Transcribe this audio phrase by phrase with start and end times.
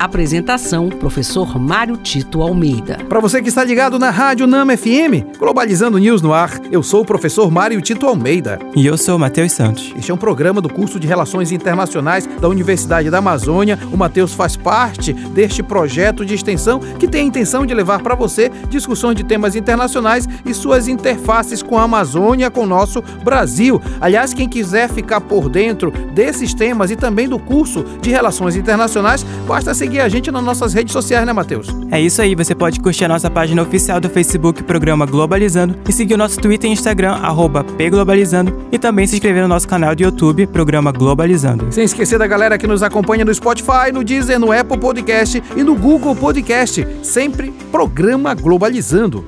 [0.00, 2.96] Apresentação: Professor Mário Tito Almeida.
[3.06, 7.02] Para você que está ligado na Rádio Nama FM, Globalizando News no ar, eu sou
[7.02, 8.58] o professor Mário Tito Almeida.
[8.74, 9.92] E eu sou o Matheus Santos.
[9.94, 13.78] Este é um programa do curso de Relações Internacionais da Universidade da Amazônia.
[13.92, 18.14] O Matheus faz parte deste projeto de extensão que tem a intenção de levar para
[18.14, 23.78] você discussões de temas internacionais e suas interfaces com a Amazônia, com o nosso Brasil.
[24.00, 29.26] Aliás, quem quiser ficar por dentro desses temas e também do curso de Relações Internacionais,
[29.46, 31.66] basta seguir seguir a gente nas nossas redes sociais, né, Matheus?
[31.90, 35.92] É isso aí, você pode curtir a nossa página oficial do Facebook, Programa Globalizando, e
[35.92, 39.92] seguir o nosso Twitter e Instagram, arroba pglobalizando, e também se inscrever no nosso canal
[39.96, 41.66] do YouTube, Programa Globalizando.
[41.72, 45.62] Sem esquecer da galera que nos acompanha no Spotify, no Deezer, no Apple Podcast e
[45.64, 46.86] no Google Podcast.
[47.02, 49.24] Sempre Programa Globalizando.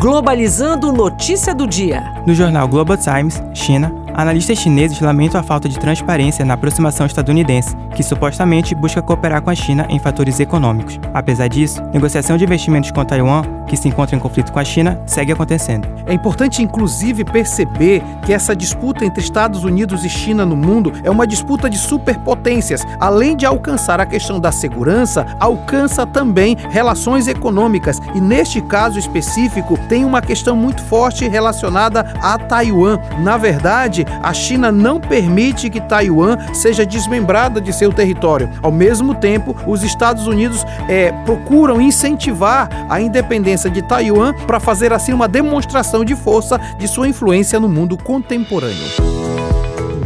[0.00, 2.02] Globalizando notícia do dia.
[2.26, 7.76] No jornal Global Times, China, Analistas chineses lamentam a falta de transparência na aproximação estadunidense,
[7.96, 11.00] que supostamente busca cooperar com a China em fatores econômicos.
[11.12, 13.42] Apesar disso, negociação de investimentos com Taiwan,
[13.74, 15.88] que se encontra em conflito com a China, segue acontecendo.
[16.06, 21.10] É importante, inclusive, perceber que essa disputa entre Estados Unidos e China no mundo é
[21.10, 22.86] uma disputa de superpotências.
[23.00, 28.00] Além de alcançar a questão da segurança, alcança também relações econômicas.
[28.14, 32.98] E neste caso específico, tem uma questão muito forte relacionada a Taiwan.
[33.20, 38.48] Na verdade, a China não permite que Taiwan seja desmembrada de seu território.
[38.62, 44.92] Ao mesmo tempo, os Estados Unidos é, procuram incentivar a independência de Taiwan para fazer
[44.92, 48.76] assim uma demonstração de força de sua influência no mundo contemporâneo.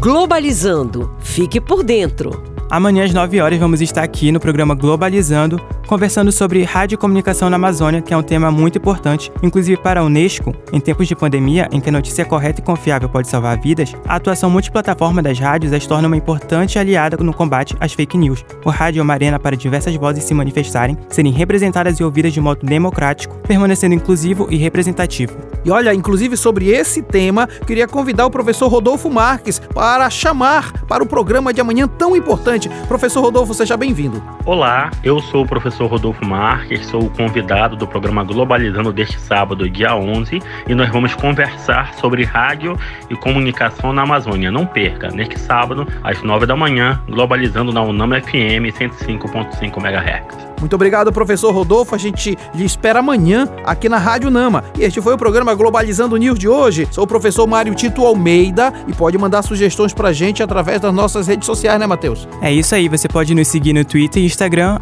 [0.01, 1.11] Globalizando.
[1.19, 2.43] Fique por dentro.
[2.71, 8.03] Amanhã às 9 horas vamos estar aqui no programa Globalizando conversando sobre radiocomunicação na Amazônia,
[8.03, 11.81] que é um tema muito importante, inclusive para a Unesco, em tempos de pandemia, em
[11.81, 15.87] que a notícia correta e confiável pode salvar vidas, a atuação multiplataforma das rádios as
[15.87, 18.45] torna uma importante aliada no combate às fake news.
[18.67, 22.41] O rádio é uma arena para diversas vozes se manifestarem, serem representadas e ouvidas de
[22.41, 25.39] modo democrático, permanecendo inclusivo e representativo.
[25.65, 31.03] E olha, inclusive sobre esse tema, queria convidar o professor Rodolfo Marques para chamar para
[31.03, 32.69] o programa de amanhã tão importante.
[32.87, 34.23] Professor Rodolfo, seja bem-vindo.
[34.45, 39.19] Olá, eu sou o professor sou Rodolfo Marques, sou o convidado do programa Globalizando deste
[39.21, 42.77] sábado, dia 11, e nós vamos conversar sobre rádio
[43.09, 44.51] e comunicação na Amazônia.
[44.51, 50.49] Não perca, neste sábado, às 9 da manhã, Globalizando na Unama FM 105.5 MHz.
[50.61, 51.95] Muito obrigado, professor Rodolfo.
[51.95, 54.65] A gente lhe espera amanhã aqui na Rádio Nama.
[54.77, 56.89] E este foi o programa Globalizando News de hoje.
[56.91, 61.29] Sou o professor Mário Tito Almeida e pode mandar sugestões pra gente através das nossas
[61.29, 62.27] redes sociais, né, Matheus?
[62.43, 62.89] É isso aí.
[62.89, 64.81] Você pode nos seguir no Twitter e Instagram,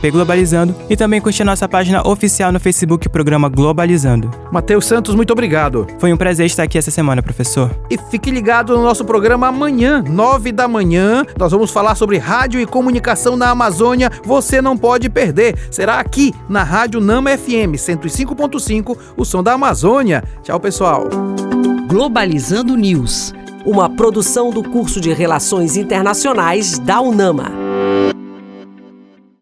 [0.00, 0.37] pglobalizando,
[0.88, 4.30] e também curtir nossa página oficial no Facebook, Programa Globalizando.
[4.52, 5.84] Matheus Santos, muito obrigado.
[5.98, 7.70] Foi um prazer estar aqui essa semana, professor.
[7.90, 11.24] E fique ligado no nosso programa amanhã, nove da manhã.
[11.36, 14.12] Nós vamos falar sobre rádio e comunicação na Amazônia.
[14.24, 15.56] Você não pode perder.
[15.72, 20.22] Será aqui na Rádio Nama FM 105.5, o som da Amazônia.
[20.44, 21.08] Tchau, pessoal.
[21.88, 23.34] Globalizando News,
[23.66, 27.67] uma produção do curso de Relações Internacionais da UNAMA.